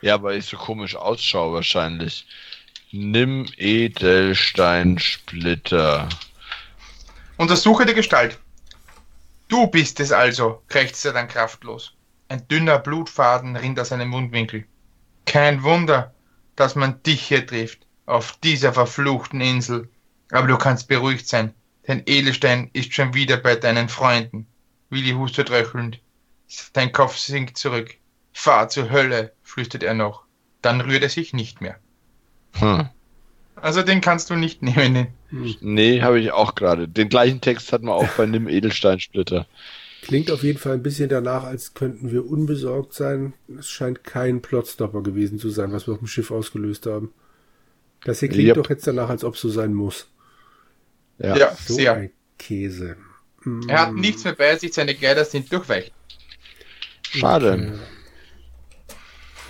[0.00, 2.26] Ja, weil ich so komisch ausschaue wahrscheinlich.
[2.90, 6.08] Nimm Edelsteinsplitter.
[7.36, 8.38] Untersuche die Gestalt.
[9.48, 11.96] Du bist es also, krächzt er dann kraftlos.
[12.28, 14.66] Ein dünner Blutfaden rinnt aus seinem Mundwinkel.
[15.24, 16.14] Kein Wunder,
[16.54, 19.88] dass man dich hier trifft, auf dieser verfluchten Insel.
[20.30, 21.54] Aber du kannst beruhigt sein,
[21.86, 24.46] denn Edelstein ist schon wieder bei deinen Freunden.
[24.90, 26.00] Willi hustet röchelnd.
[26.46, 27.94] Sein Kopf sinkt zurück.
[28.34, 30.24] Fahr zur Hölle, flüstert er noch.
[30.60, 31.78] Dann rührt er sich nicht mehr.
[32.54, 32.88] Hm.
[33.56, 34.94] Also den kannst du nicht nehmen.
[34.94, 35.17] Den.
[35.30, 36.88] Nee, habe ich auch gerade.
[36.88, 39.46] Den gleichen Text hat man auch bei Nimm Edelsteinsplitter.
[40.02, 43.34] Klingt auf jeden Fall ein bisschen danach, als könnten wir unbesorgt sein.
[43.58, 47.12] Es scheint kein Plotstopper gewesen zu sein, was wir auf dem Schiff ausgelöst haben.
[48.04, 48.56] Das hier klingt Yep.
[48.56, 50.08] doch jetzt danach, als ob es so sein muss.
[51.18, 51.36] Ja.
[51.36, 51.94] Ja, So sehr.
[51.94, 52.96] ein Käse.
[53.66, 55.92] Er hat nichts mehr bei sich, seine Kleider sind durchweicht.
[57.10, 57.78] Schade.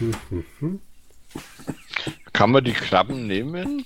[0.01, 0.81] Mhm.
[2.33, 3.85] Kann man die Krabben nehmen?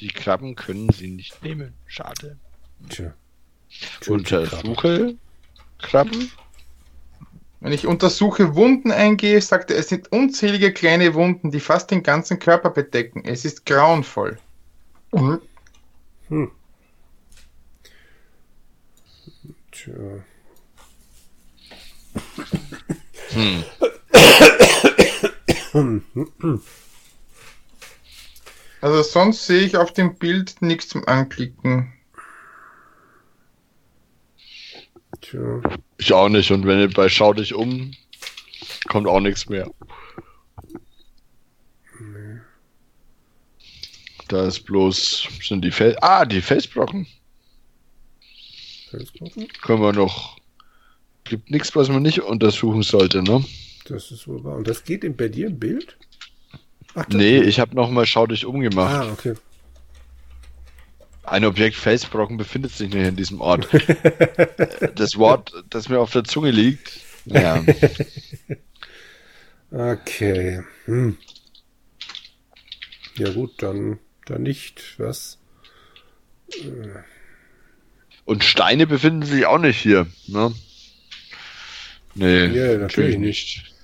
[0.00, 1.74] Die Krabben können sie nicht nehmen.
[1.86, 2.38] Schade.
[2.88, 3.14] Tja.
[4.06, 5.16] Untersuche
[5.78, 6.30] Krabben?
[7.60, 12.04] Wenn ich untersuche Wunden eingehe, sagt er, es sind unzählige kleine Wunden, die fast den
[12.04, 13.24] ganzen Körper bedecken.
[13.24, 14.38] Es ist grauenvoll.
[15.12, 15.40] Hm.
[19.72, 19.94] Tja.
[23.30, 23.64] Hm.
[28.80, 31.92] Also sonst sehe ich auf dem Bild nichts zum Anklicken.
[35.20, 35.60] Tja.
[35.98, 36.50] Ich auch nicht.
[36.50, 37.92] Und wenn ihr bei Schau dich um,
[38.88, 39.70] kommt auch nichts mehr.
[44.28, 47.06] Da ist bloß, sind die Fel Ah, die Felsbrocken.
[48.90, 49.48] Felsbrocken?
[49.62, 50.36] Können wir noch.
[51.24, 53.44] Gibt nichts, was man nicht untersuchen sollte, ne?
[53.86, 54.56] Das ist wohl wahr.
[54.56, 55.96] Und das geht in, bei dir im Bild?
[56.98, 58.94] Ach, Nee, ich habe nochmal Schau dich umgemacht.
[58.94, 59.34] Ah, okay.
[61.22, 63.68] Ein Objekt Felsbrocken befindet sich nicht in diesem Ort.
[64.94, 67.00] das Wort, das mir auf der Zunge liegt.
[67.26, 67.62] Ja.
[69.70, 70.62] Okay.
[70.86, 71.18] Hm.
[73.16, 74.94] Ja gut, dann, dann nicht.
[74.98, 75.38] Was?
[78.24, 80.06] Und Steine befinden sich auch nicht hier.
[80.26, 80.54] Ne?
[82.14, 83.74] Nee, Ja, natürlich natürlich nicht.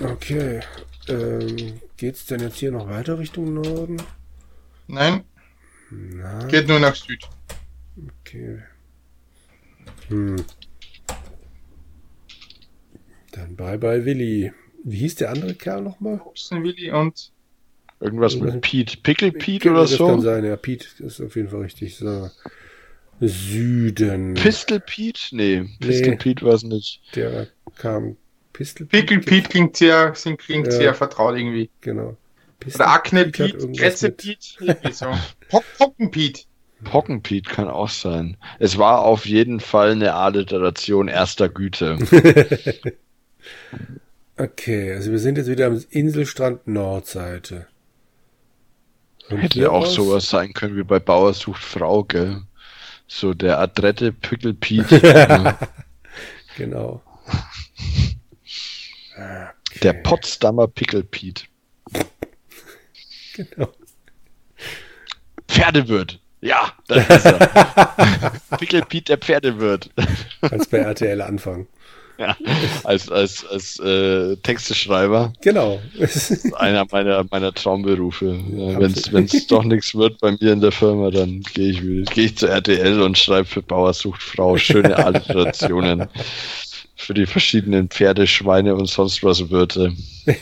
[0.00, 0.60] Okay.
[1.08, 3.96] Ähm, geht's denn jetzt hier noch weiter Richtung Norden?
[4.86, 5.24] Nein,
[5.90, 7.28] Na, geht nur nach Süd.
[8.20, 8.62] okay.
[10.08, 10.36] Hm.
[13.32, 14.52] Dann bye bye Willi.
[14.84, 16.20] Wie hieß der andere Kerl nochmal?
[16.24, 17.32] Obsten Willi und
[18.00, 18.96] Irgendwas mit Pete.
[18.98, 20.20] Pickle Pete Ja, oder das kann so?
[20.22, 20.56] sein, ja.
[20.56, 21.96] Pete ist auf jeden Fall richtig.
[21.96, 22.30] So.
[23.20, 24.34] Süden.
[24.34, 25.20] Pistol Pete?
[25.36, 26.16] Nee, Pistol Nee.
[26.16, 27.00] Pete war es nicht.
[27.14, 28.16] Der kam.
[28.52, 30.72] Pistol Pickle Pete klingt sehr, sind- klingt Ja.
[30.72, 31.70] sehr vertraut irgendwie.
[31.80, 32.16] Genau.
[32.60, 35.06] Pistol Oder Akne Pete Kretze mit- Pete, irgendwie so.
[35.48, 36.42] Pock- Pocken Pete.
[36.84, 38.36] Pocken Pete kann auch sein.
[38.58, 41.98] Es war auf jeden Fall eine Alliteration erster Güte.
[44.38, 47.66] Okay, also wir sind jetzt wieder am Inselstrand Nordseite.
[49.28, 52.42] Hier Hätte auch aus- sowas sein können wie bei Bauer sucht Frau, gell?
[53.06, 54.96] So der adrette Pickle Pete.
[55.06, 55.58] ja.
[56.56, 57.02] Genau.
[59.70, 61.44] Okay, Der Potsdamer Pickle Pete.
[63.34, 63.68] Genau.
[65.48, 66.20] Pferdewirt.
[66.42, 68.32] Ja, das ist er.
[68.58, 69.88] Pickle Pete, der Pferdewirt.
[70.42, 71.66] Als bei RTL anfangen.
[72.18, 72.36] Ja,
[72.84, 75.32] als als, als äh, Texteschreiber.
[75.40, 75.80] Genau.
[76.56, 78.38] Einer meiner, meiner Traumberufe.
[78.50, 82.26] Ja, Wenn es doch nichts wird bei mir in der Firma, dann gehe ich, gehe
[82.26, 86.06] ich zu RTL und schreibe für Bauer sucht Frau schöne Alliterationen
[87.02, 89.92] für die verschiedenen Pferde, Schweine und sonst was Wirte.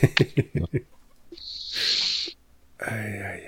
[2.77, 3.39] Ei, ei.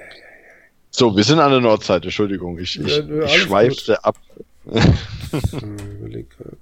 [0.91, 4.15] So, wir sind an der Nordseite, Entschuldigung, ich, ich, Ja, ja, ich schweifte ab.
[5.41, 6.57] Sagen-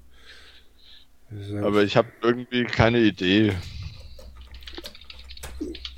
[1.63, 3.51] Aber ich habe irgendwie keine Idee.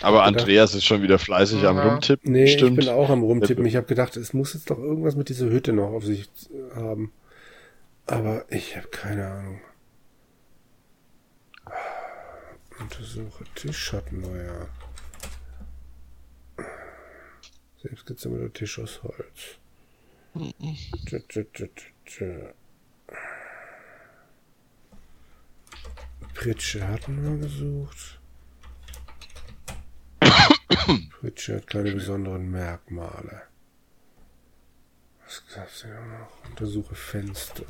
[0.02, 1.90] Aber Andreas ist schon wieder fleißig am Ja.
[1.94, 2.32] Rumtippen.
[2.32, 2.80] Nee, Stimmt.
[2.80, 3.66] ich bin auch am rumtippen.
[3.66, 6.28] Ich habe gedacht, es muss jetzt doch irgendwas mit dieser Hütte noch auf sich
[6.76, 7.12] haben.
[8.08, 9.62] Aber ich habe keine Ahnung.
[12.84, 14.68] Untersuche Tischschatten, naja.
[17.82, 19.58] Selbstgezimmerter Tisch aus Holz.
[21.06, 21.68] Tja, tja, tja,
[22.06, 22.54] tja.
[26.34, 28.20] Pritsche hatten wir gesucht.
[31.22, 33.44] Pritsche hat keine besonderen Merkmale.
[35.24, 36.50] Was gab's denn noch?
[36.50, 37.66] Untersuche Fenster.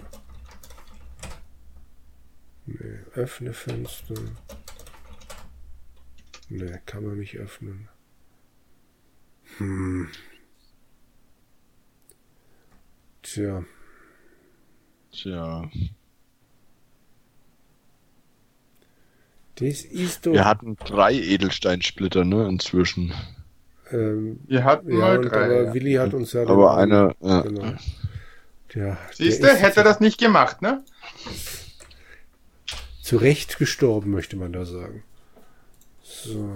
[2.66, 4.16] Nee, öffne Fenster.
[6.50, 7.88] Nee, kann man nicht öffnen.
[9.58, 10.08] Hm.
[13.22, 13.64] Tja,
[15.12, 15.70] Tja.
[19.56, 20.34] das ist doch.
[20.34, 23.14] Wir hatten drei Edelsteinsplitter, ne, inzwischen.
[23.92, 25.46] ähm, Wir hatten ja, mal drei.
[25.46, 25.74] aber ja.
[25.74, 26.46] Willi hat uns ja.
[26.48, 27.42] Aber einer, ja.
[27.42, 27.74] Genau.
[28.74, 30.84] Der, Siehst du, hätte er das nicht gemacht, ne?
[33.02, 35.04] zu Recht gestorben, möchte man da sagen.
[36.22, 36.50] So.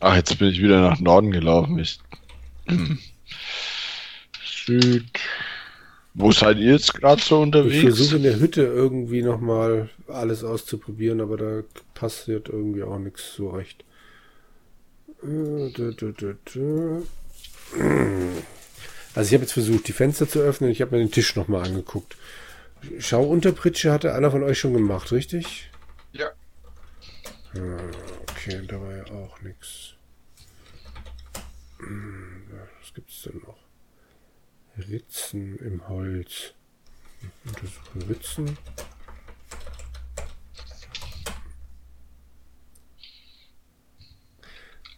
[0.00, 1.78] Ach, jetzt bin ich wieder nach Norden gelaufen.
[1.78, 2.00] Ich...
[4.44, 5.06] Süd.
[6.14, 7.82] Wo seid ihr jetzt gerade so Ich unterwegs?
[7.82, 11.62] versuche in der Hütte irgendwie nochmal alles auszuprobieren, aber da
[11.94, 13.84] passiert irgendwie auch nichts so recht.
[15.22, 15.70] Äh.
[19.14, 20.70] Also ich habe jetzt versucht, die Fenster zu öffnen.
[20.70, 22.16] Ich habe mir den Tisch nochmal angeguckt.
[22.98, 25.70] Schauunterpritsche hatte einer von euch schon gemacht, richtig?
[26.12, 26.30] Ja.
[27.54, 27.90] Ah,
[28.30, 29.94] Okay, da war ja auch nichts.
[31.78, 32.42] Hm,
[32.80, 33.58] Was gibt's denn noch?
[34.88, 36.54] Ritzen im Holz.
[37.44, 38.56] Untersuche Ritzen.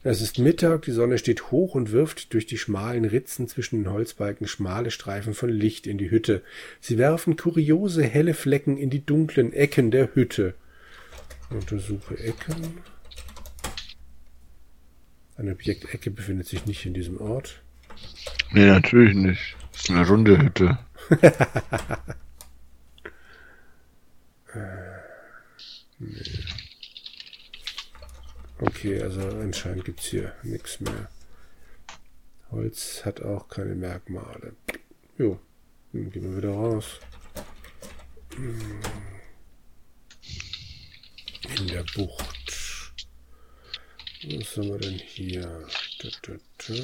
[0.05, 3.93] Es ist Mittag, die Sonne steht hoch und wirft durch die schmalen Ritzen zwischen den
[3.93, 6.43] Holzbalken schmale Streifen von Licht in die Hütte.
[6.81, 10.55] Sie werfen kuriose helle Flecken in die dunklen Ecken der Hütte.
[11.53, 12.79] Untersuche Ecken.
[15.37, 17.63] Ein Objekt Ecke befindet sich nicht in diesem Ort.
[18.53, 19.57] Nee, natürlich nicht.
[19.73, 20.79] Das ist eine runde Hütte.
[28.59, 31.09] Okay, also anscheinend gibt's hier nichts mehr.
[32.51, 34.55] Holz hat auch keine Merkmale.
[35.19, 35.39] Jo,
[35.93, 37.01] dann gehen wir wieder raus.
[41.59, 42.53] In der Bucht.
[44.25, 45.69] Was haben wir denn hier?
[46.01, 46.75] Da, da, da.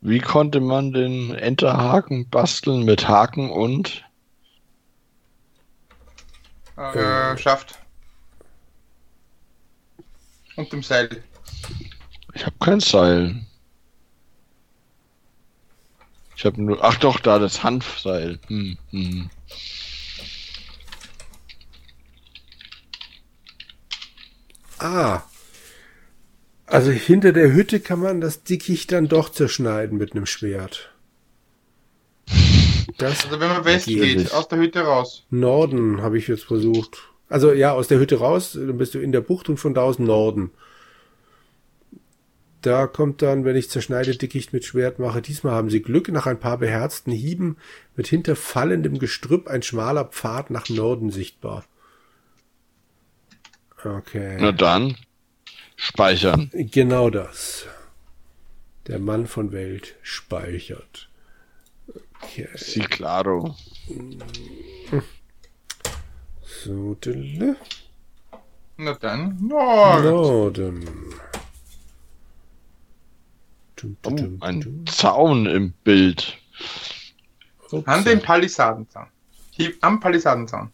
[0.00, 4.04] Wie konnte man den Enterhaken basteln mit Haken und
[6.76, 7.78] Äh, schafft.
[10.56, 11.22] Und dem Seil.
[12.34, 13.46] ich habe kein Seil.
[16.36, 18.38] Ich habe nur, ach doch, da das Hanfseil.
[18.48, 19.30] Hm, hm.
[24.78, 25.22] Ah.
[26.66, 30.90] Also hinter der Hütte kann man das Dickicht dann doch zerschneiden mit einem Schwert.
[32.98, 35.24] Das Also wenn man west geht, aus der Hütte raus.
[35.30, 37.08] Norden habe ich jetzt versucht.
[37.28, 39.82] Also ja, aus der Hütte raus, dann bist du in der Bucht und von da
[39.82, 40.50] aus Norden.
[42.66, 46.26] Da kommt dann, wenn ich zerschneide Dickicht mit Schwert mache, diesmal haben sie Glück, nach
[46.26, 47.58] ein paar beherzten Hieben
[47.94, 51.64] wird hinter fallendem Gestrüpp ein schmaler Pfad nach Norden sichtbar.
[53.84, 54.36] Okay.
[54.40, 54.96] Na dann,
[55.76, 56.50] speichern.
[56.54, 57.68] Genau das.
[58.88, 61.08] Der Mann von Welt speichert.
[62.20, 62.48] Okay.
[62.56, 63.54] Si claro.
[66.42, 67.54] So, dille.
[68.76, 70.02] Na dann, Nord.
[70.04, 70.84] Norden.
[74.04, 74.84] Oh, ein.
[74.86, 76.38] Zaun im Bild.
[77.70, 77.86] Ups.
[77.86, 79.06] An den Palisadenzaun.
[79.50, 80.70] Hier, am Palisadenzaun.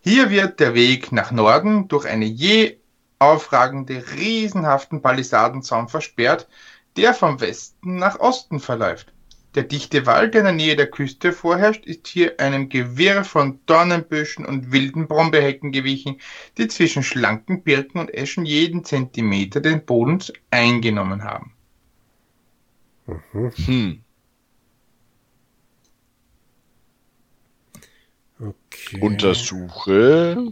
[0.00, 2.78] Hier wird der Weg nach Norden durch eine je
[3.18, 6.48] aufragende, riesenhaften Palisadenzaun versperrt,
[6.96, 9.12] der vom Westen nach Osten verläuft.
[9.54, 13.60] Der dichte Wald, der in der Nähe der Küste vorherrscht, ist hier einem Gewirr von
[13.66, 16.18] Dornenbüschen und wilden Brombeerhecken gewichen,
[16.56, 21.52] die zwischen schlanken Birken und Eschen jeden Zentimeter den Boden eingenommen haben.
[23.32, 24.02] Hm.
[28.40, 29.00] Okay.
[29.00, 30.48] Untersuche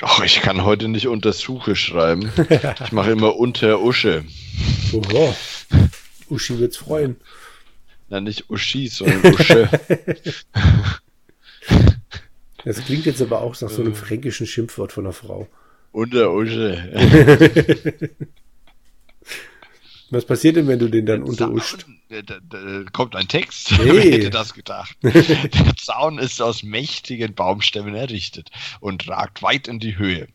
[0.03, 2.31] Ach, ich kann heute nicht Untersuche schreiben.
[2.85, 4.25] Ich mache immer unter Usche.
[4.93, 5.35] Oho.
[6.29, 7.17] Uschi wird's freuen.
[8.09, 9.69] Na, nicht Uschi, sondern Usche.
[12.65, 15.49] Das klingt jetzt aber auch nach so einem fränkischen Schimpfwort von einer Frau.
[15.93, 18.11] unter Usche.
[20.11, 21.87] Was passiert denn, wenn du den dann unteruscht?
[22.09, 23.73] Da, da, da kommt ein Text.
[23.73, 23.79] Nee.
[23.85, 24.97] Wer hätte das gedacht?
[25.03, 30.29] Der Zaun ist aus mächtigen Baumstämmen errichtet und ragt weit in die Höhe.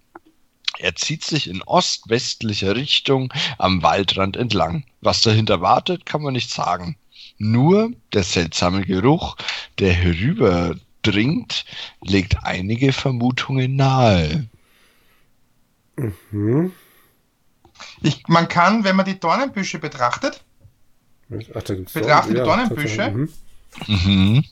[0.80, 4.86] Er zieht sich in ost-westlicher Richtung am Waldrand entlang.
[5.02, 6.98] Was dahinter wartet, kann man nicht sagen.
[7.38, 9.36] Nur der seltsame Geruch,
[9.78, 11.66] der herüberdringt,
[12.02, 14.48] legt einige Vermutungen nahe.
[16.32, 16.72] Hm?
[18.02, 20.44] Ich, man kann, wenn man die Dornenbüsche betrachtet,
[21.54, 23.12] Ach, da gibt's Betrachte Dorn- Dornenbüsche.
[23.12, 23.30] Mhm.
[23.88, 24.44] Mhm.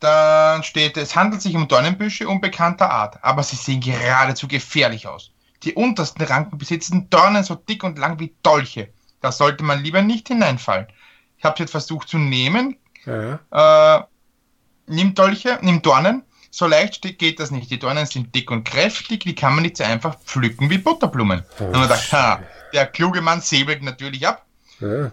[0.00, 5.30] dann steht, es handelt sich um Dornenbüsche unbekannter Art, aber sie sehen geradezu gefährlich aus.
[5.62, 8.90] Die untersten Ranken besitzen Dornen so dick und lang wie Dolche.
[9.20, 10.86] Da sollte man lieber nicht hineinfallen.
[11.38, 12.76] Ich habe jetzt versucht zu nehmen.
[13.06, 13.38] Ja,
[13.98, 14.02] Äh,
[14.86, 16.22] nimm Dolche, nimm Dornen.
[16.56, 17.70] So leicht geht das nicht.
[17.70, 21.44] Die Dornen sind dick und kräftig, die kann man nicht so einfach pflücken wie Butterblumen.
[21.58, 22.42] Und man sagt, ha,
[22.72, 24.46] der kluge Mann säbelt natürlich ab.
[24.80, 25.12] ja.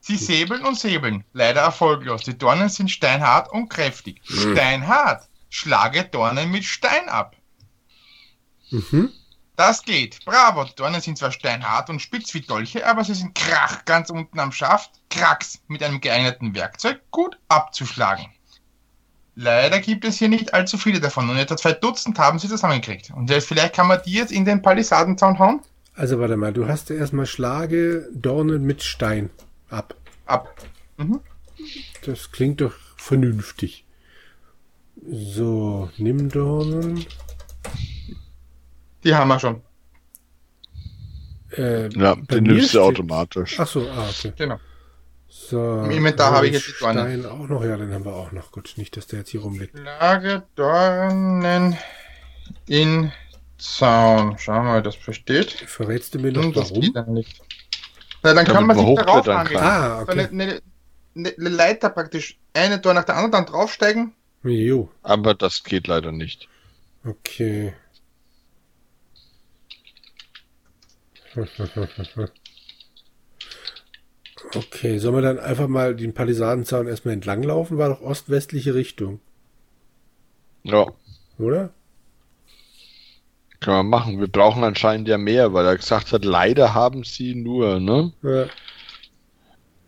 [0.00, 2.24] Sie säbeln und säbeln, leider erfolglos.
[2.24, 4.22] Die Dornen sind steinhart und kräftig.
[4.24, 5.28] Steinhart.
[5.50, 7.36] Schlage Dornen mit Stein ab.
[8.70, 9.12] Mhm.
[9.54, 10.24] Das geht.
[10.24, 10.64] Bravo.
[10.64, 14.40] Die Dornen sind zwar steinhart und spitz wie Dolche, aber sie sind krach ganz unten
[14.40, 18.26] am Schaft, kracks mit einem geeigneten Werkzeug gut abzuschlagen.
[19.42, 23.10] Leider gibt es hier nicht allzu viele davon und etwa zwei Dutzend haben sie zusammengekriegt.
[23.16, 25.60] Und jetzt, vielleicht kann man die jetzt in den Palisadenzaun hauen?
[25.94, 29.30] Also warte mal, du hast ja erstmal Schlage Dornen mit Stein
[29.70, 29.94] ab.
[30.26, 30.54] Ab.
[30.98, 31.20] Mhm.
[32.04, 33.86] Das klingt doch vernünftig.
[35.10, 37.06] So, nimm Dornen.
[39.04, 39.62] Die haben wir schon.
[41.56, 43.58] Äh, Ja, den nimmst du automatisch.
[43.58, 44.34] Ach so, ah, okay.
[44.36, 44.60] Genau.
[45.50, 45.82] So.
[45.84, 46.98] Im Inventar habe ich jetzt die Dornen.
[47.22, 48.52] Stein auch noch, ja, den haben wir auch noch.
[48.52, 49.76] Gut, nicht, dass der jetzt hier rumliegt.
[49.78, 51.76] Lage Dornen
[52.66, 53.12] in
[53.58, 54.38] Zaun.
[54.38, 55.50] Schauen wir mal, das versteht.
[55.52, 56.92] Verrätst du mir noch das warum?
[56.92, 57.42] dann nicht.
[58.22, 59.58] Na, dann kann Damit man man sich darauf angeln.
[59.58, 59.62] kann.
[59.62, 60.28] Ah, So eine, okay.
[60.32, 60.62] eine,
[61.16, 62.38] eine, eine Leiter praktisch.
[62.52, 64.14] Eine Tor nach der anderen, dann draufsteigen.
[64.42, 66.48] Jo, Aber das geht leider nicht.
[67.04, 67.74] okay.
[74.54, 77.78] Okay, sollen wir dann einfach mal den Palisadenzaun erstmal entlanglaufen?
[77.78, 79.20] War doch ostwestliche Richtung,
[80.64, 80.86] Ja.
[81.38, 81.70] oder?
[83.60, 84.18] Kann man machen.
[84.20, 88.12] Wir brauchen anscheinend ja mehr, weil er gesagt hat, leider haben sie nur, ne?
[88.22, 88.46] Ja,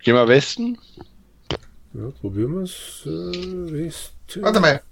[0.01, 0.79] Gehen wir Westen?
[1.95, 3.03] ja probieren wir es.
[3.07, 4.43] Äh, Westen.
[4.43, 4.83] Warte mal.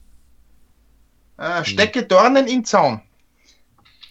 [1.36, 3.02] Äh, stecke Dornen in Zaun.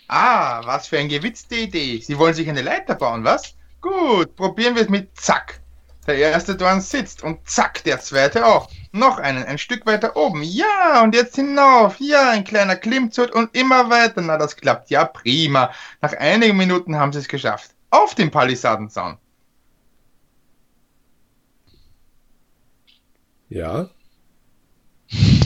[0.08, 2.00] Ah, was für eine gewitzte Idee.
[2.00, 3.56] Sie wollen sich eine Leiter bauen, was?
[3.82, 5.62] Gut, probieren wir es mit Zack.
[6.08, 8.70] Der erste Dorn sitzt und zack, der zweite auch.
[8.92, 10.42] Noch einen, ein Stück weiter oben.
[10.42, 11.98] Ja, und jetzt hinauf.
[12.00, 14.22] Ja, ein kleiner Klimmzug und immer weiter.
[14.22, 14.90] Na, das klappt.
[14.90, 15.72] Ja, prima.
[16.02, 17.76] Nach einigen Minuten haben sie es geschafft.
[17.92, 19.18] Auf dem Palisadenzaun.
[23.50, 23.90] Ja.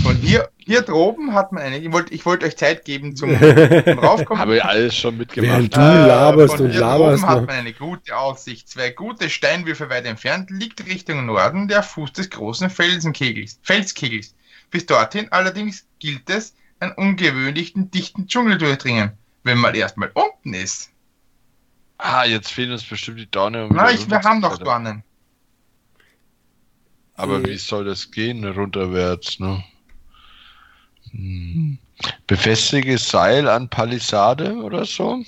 [0.05, 1.78] Und hier, hier droben hat man eine.
[1.78, 4.39] Ich wollte ich wollt euch Zeit geben zum, zum Raufkommen.
[4.39, 5.51] Habe ich alles schon mitgemacht.
[5.51, 7.24] Während du laberst von und hier laberst.
[7.24, 7.47] Oben hat noch.
[7.47, 8.70] man eine gute Aussicht.
[8.70, 14.36] Zwei gute Steinwürfe weit entfernt liegt Richtung Norden der Fuß des großen Felsenkegels, Felskegels.
[14.72, 19.11] Bis dorthin allerdings gilt es, einen ungewöhnlichen, dichten Dschungel durchdringen,
[19.43, 20.89] wenn man erstmal unten ist.
[21.97, 23.68] Ah, jetzt fehlen uns bestimmt die Dorne.
[23.68, 24.64] Um ich, wir haben doch runterzuklettern.
[24.64, 25.03] Dornen.
[27.16, 27.45] Aber Äh.
[27.47, 29.64] wie soll das gehen, runterwärts, ne?
[31.14, 31.78] Hm.
[32.28, 35.24] Befestige Seil an Palisade oder so?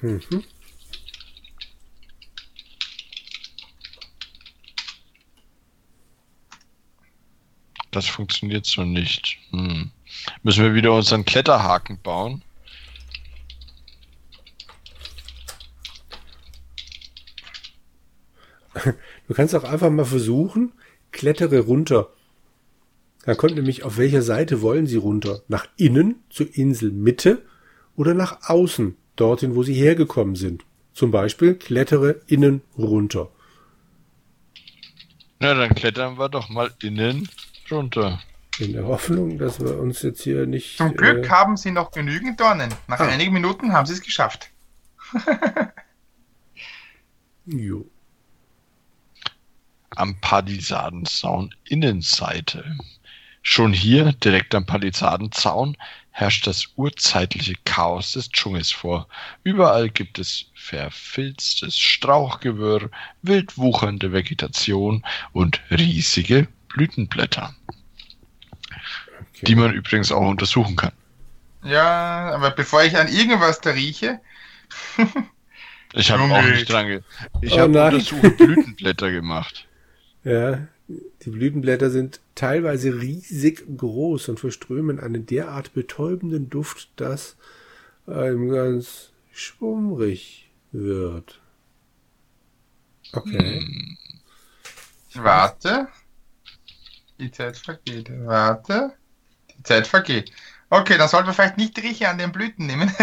[0.00, 0.42] Mhm.
[7.90, 9.38] Das funktioniert so nicht.
[9.50, 9.90] Hm.
[10.42, 12.42] Müssen wir wieder unseren Kletterhaken bauen?
[19.28, 20.72] Du kannst auch einfach mal versuchen,
[21.10, 22.08] klettere runter.
[23.24, 25.42] Da kommt nämlich, auf welcher Seite wollen sie runter?
[25.48, 27.42] Nach innen, zur Inselmitte
[27.96, 30.64] oder nach außen, dorthin, wo sie hergekommen sind.
[30.94, 33.30] Zum Beispiel klettere innen runter.
[35.38, 37.28] Na, dann klettern wir doch mal innen
[37.70, 38.20] runter.
[38.58, 40.76] In der Hoffnung, dass wir uns jetzt hier nicht.
[40.78, 42.74] Zum Glück äh, haben sie noch genügend Dornen.
[42.88, 43.06] Nach Ah.
[43.06, 44.50] einigen Minuten haben sie es geschafft.
[47.46, 47.86] jo.
[49.90, 52.76] Am Palisadenzaun Innenseite.
[53.42, 55.76] Schon hier, direkt am Palisadenzaun,
[56.10, 59.08] herrscht das urzeitliche Chaos des Dschungels vor.
[59.44, 62.90] Überall gibt es verfilztes Strauchgewirr,
[63.22, 67.54] wild wuchernde Vegetation und riesige Blütenblätter,
[69.20, 69.46] Okay.
[69.46, 70.92] die man übrigens auch untersuchen kann.
[71.62, 74.20] Ja, aber bevor ich an irgendwas da rieche,
[75.92, 77.00] Ich habe auch nicht dran ge
[77.40, 77.98] Ich Oh habe
[78.36, 79.66] Blütenblätter gemacht.
[80.22, 80.68] Ja,
[81.22, 87.36] die Blütenblätter sind teilweise riesig groß und verströmen einen derart betäubenden Duft, dass
[88.06, 91.40] einem ganz schwummrig wird.
[93.12, 93.60] Okay.
[93.60, 93.96] Hm.
[95.14, 95.88] Warte.
[97.18, 98.10] Die Zeit vergeht.
[98.24, 98.92] Warte.
[99.56, 100.32] Die Zeit vergeht.
[100.70, 102.92] Okay, dann sollten wir vielleicht nicht die Rieche an den Blüten nehmen.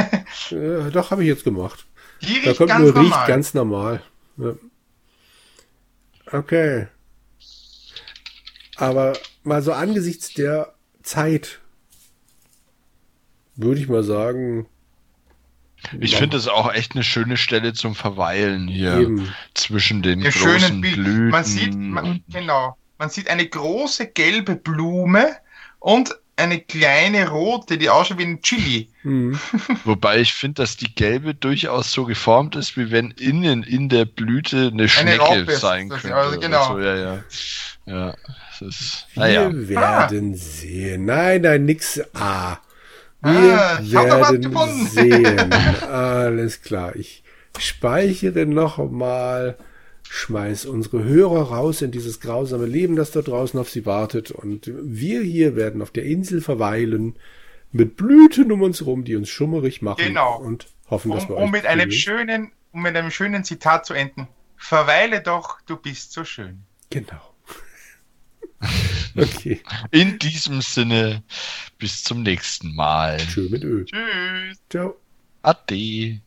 [0.51, 1.85] Äh, doch, habe ich jetzt gemacht.
[2.21, 3.19] Die Da riecht kommt ganz nur normal.
[3.19, 4.01] riecht ganz normal.
[4.37, 4.55] Ja.
[6.31, 6.87] Okay.
[8.77, 9.13] Aber
[9.43, 10.73] mal so angesichts der
[11.03, 11.59] Zeit
[13.55, 14.67] würde ich mal sagen.
[15.99, 19.33] Ich finde es auch echt eine schöne Stelle zum Verweilen hier Eben.
[19.53, 20.95] zwischen den Im großen Bild.
[20.95, 21.29] Blüten.
[21.29, 25.37] Man sieht, man, genau, man sieht eine große gelbe Blume
[25.79, 28.89] und eine kleine rote, die ausschaut wie ein Chili.
[29.01, 29.39] Hm.
[29.85, 34.05] Wobei ich finde, dass die gelbe durchaus so geformt ist, wie wenn innen in der
[34.05, 36.15] Blüte eine Schnecke Raupe sein könnte.
[36.15, 36.73] also genau.
[36.73, 37.23] So, ja, ja.
[37.85, 38.15] ja,
[38.59, 39.07] das ist.
[39.13, 39.49] Wir Naja.
[39.53, 41.05] werden sehen.
[41.05, 42.57] Nein, nein, nix A.
[43.21, 45.53] Wir Ah, hab da was werden sehen.
[45.89, 46.95] Alles klar.
[46.95, 47.23] Ich
[47.57, 49.57] speichere noch mal,
[50.09, 54.31] schmeiß unsere Hörer raus in dieses grausame Leben, das da draußen auf sie wartet.
[54.31, 57.15] Und wir hier werden auf der Insel verweilen
[57.71, 60.03] mit Blüten um uns rum, die uns schummerig machen.
[60.05, 60.37] Genau.
[60.39, 63.85] Und hoffen, dass Um, wir um euch mit einem schönen, um mit einem schönen Zitat
[63.85, 64.27] zu enden.
[64.55, 66.61] Verweile doch, du bist so schön.
[66.89, 67.26] Genau.
[69.15, 69.61] okay.
[69.91, 71.23] In diesem Sinne,
[71.77, 73.19] bis zum nächsten Mal.
[73.19, 73.85] Schön mit Öl.
[73.85, 74.57] Tschüss.
[74.69, 74.95] Ciao.
[75.43, 76.21] Ade.